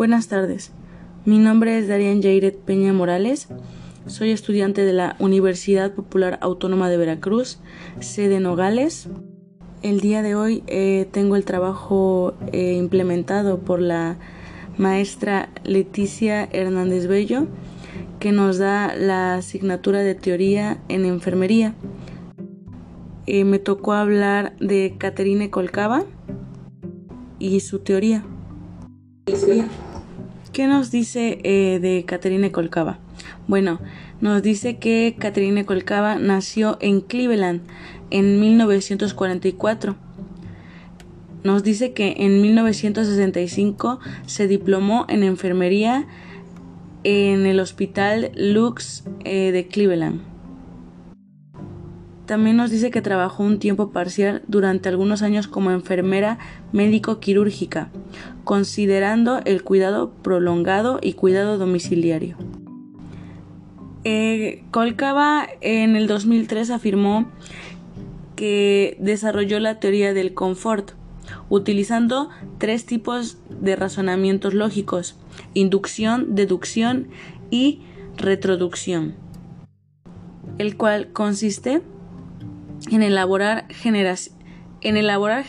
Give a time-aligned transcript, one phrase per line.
[0.00, 0.72] Buenas tardes.
[1.26, 3.48] Mi nombre es Darian Jairet Peña Morales.
[4.06, 7.58] Soy estudiante de la Universidad Popular Autónoma de Veracruz,
[8.00, 9.10] sede Nogales.
[9.82, 14.16] El día de hoy eh, tengo el trabajo eh, implementado por la
[14.78, 17.46] maestra Leticia Hernández Bello,
[18.20, 21.74] que nos da la asignatura de teoría en enfermería.
[23.26, 26.06] Eh, me tocó hablar de Caterine Colcava
[27.38, 28.24] y su teoría.
[30.52, 32.98] ¿Qué nos dice eh, de Caterine Colcava?
[33.46, 33.78] Bueno,
[34.20, 37.60] nos dice que Caterine Colcava nació en Cleveland
[38.10, 39.94] en 1944.
[41.44, 46.08] Nos dice que en 1965 se diplomó en enfermería
[47.04, 50.29] en el Hospital Lux eh, de Cleveland.
[52.30, 56.38] También nos dice que trabajó un tiempo parcial durante algunos años como enfermera
[56.70, 57.90] médico-quirúrgica,
[58.44, 62.36] considerando el cuidado prolongado y cuidado domiciliario.
[64.04, 64.62] Eh,
[65.60, 67.28] en el 2003 afirmó
[68.36, 70.92] que desarrolló la teoría del confort,
[71.48, 75.16] utilizando tres tipos de razonamientos lógicos,
[75.52, 77.08] inducción, deducción
[77.50, 77.80] y
[78.16, 79.16] retroducción,
[80.58, 81.82] el cual consiste
[82.90, 83.66] en elaborar,
[84.80, 85.44] en elaborar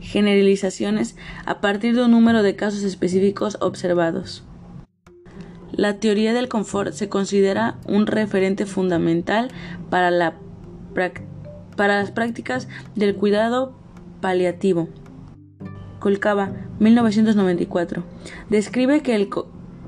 [0.00, 4.44] generalizaciones a partir de un número de casos específicos observados.
[5.72, 9.50] La teoría del confort se considera un referente fundamental
[9.90, 10.34] para, la,
[11.76, 13.76] para las prácticas del cuidado
[14.20, 14.88] paliativo.
[15.98, 18.04] Colcava, 1994.
[18.50, 19.28] Describe, que el,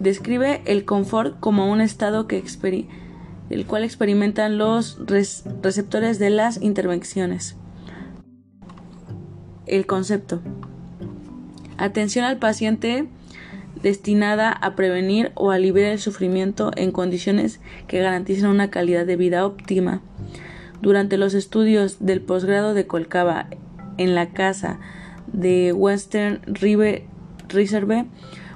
[0.00, 3.05] describe el confort como un estado que experimenta
[3.50, 4.98] el cual experimentan los
[5.62, 7.56] receptores de las intervenciones.
[9.66, 10.40] El concepto.
[11.78, 13.08] Atención al paciente
[13.82, 19.46] destinada a prevenir o aliviar el sufrimiento en condiciones que garanticen una calidad de vida
[19.46, 20.00] óptima.
[20.80, 23.48] Durante los estudios del posgrado de Colcaba
[23.98, 24.78] en la casa
[25.32, 27.04] de Western River
[27.48, 28.06] Reserve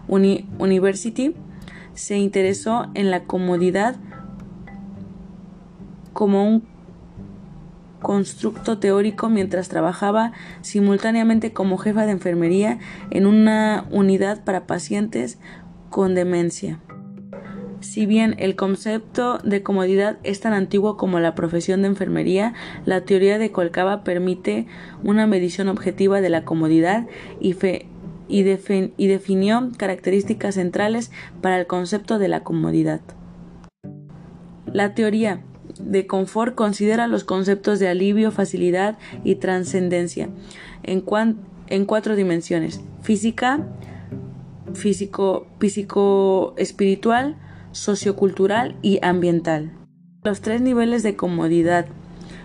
[0.08, 1.34] University,
[1.94, 3.96] se interesó en la comodidad
[6.12, 6.62] como un
[8.00, 10.32] constructo teórico mientras trabajaba
[10.62, 12.78] simultáneamente como jefa de enfermería
[13.10, 15.38] en una unidad para pacientes
[15.91, 16.81] con demencia.
[17.81, 22.53] Si bien el concepto de comodidad es tan antiguo como la profesión de enfermería,
[22.84, 24.66] la teoría de Colcaba permite
[25.03, 27.06] una medición objetiva de la comodidad
[27.41, 27.56] y,
[28.28, 31.10] y definió características centrales
[31.41, 33.00] para el concepto de la comodidad.
[34.66, 35.41] La teoría
[35.84, 40.28] de confort considera los conceptos de alivio, facilidad y trascendencia
[40.82, 41.04] en,
[41.68, 43.66] en, cuatro dimensiones: física,
[44.74, 47.36] físico, físico espiritual,
[47.72, 49.72] sociocultural y ambiental.
[50.22, 51.86] Los tres niveles de comodidad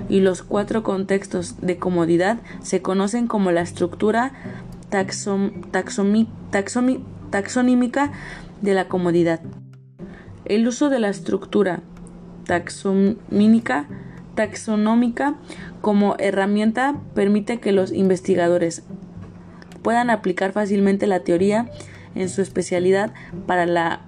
[0.09, 4.34] y los cuatro contextos de comodidad se conocen como la estructura
[7.31, 8.12] taxonómica
[8.62, 9.41] de la comodidad.
[10.46, 11.81] El uso de la estructura
[12.45, 13.88] taxonómica,
[15.81, 18.83] como herramienta permite que los investigadores
[19.81, 21.69] puedan aplicar fácilmente la teoría
[22.16, 23.13] en su especialidad
[23.45, 24.01] para la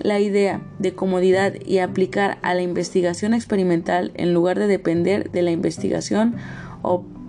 [0.00, 5.42] la idea de comodidad y aplicar a la investigación experimental en lugar de depender de
[5.42, 6.34] la investigación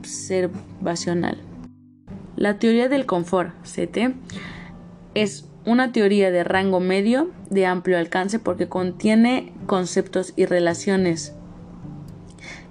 [0.03, 1.37] observacional.
[2.35, 4.15] La teoría del confort, CT,
[5.13, 11.33] es una teoría de rango medio de amplio alcance porque contiene conceptos y relaciones.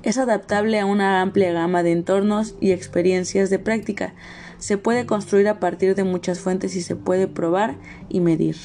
[0.02, 4.14] Es adaptable a una amplia gama de entornos y experiencias de práctica.
[4.58, 7.76] Se puede construir a partir de muchas fuentes y se puede probar
[8.08, 8.56] y medir.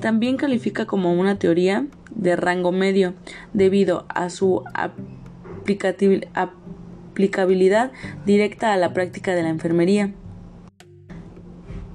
[0.00, 3.14] También califica como una teoría de rango medio
[3.52, 6.50] debido a su aplicabilidad
[7.18, 7.90] aplicabilidad
[8.24, 10.12] directa a la práctica de la enfermería.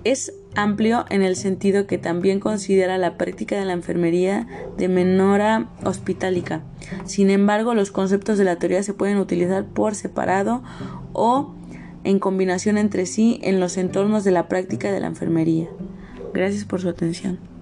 [0.03, 4.45] Es amplio en el sentido que también considera la práctica de la enfermería
[4.77, 6.61] de menora hospitálica.
[7.05, 10.61] Sin embargo, los conceptos de la teoría se pueden utilizar por separado
[11.13, 11.55] o
[12.03, 15.69] en combinación entre sí en los entornos de la práctica de la enfermería.
[16.33, 17.52] Gracias por su atención.